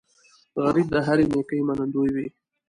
[0.63, 2.27] غریب د هرې نیکۍ منندوی وي